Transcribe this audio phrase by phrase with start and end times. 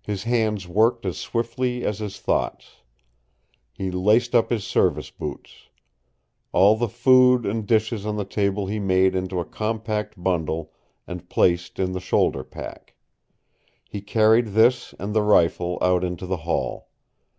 [0.00, 2.76] His hands worked as swiftly as his thoughts.
[3.74, 5.68] He laced up his service boots.
[6.52, 10.72] All the food and dishes on the table he made into a compact bundle
[11.06, 12.94] and placed in the shoulder pack.
[13.86, 16.88] He carried this and the rifle out into the hall.